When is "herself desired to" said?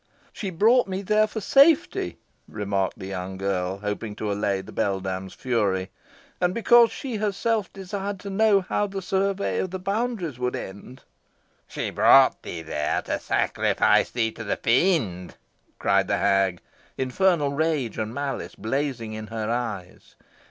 7.17-8.31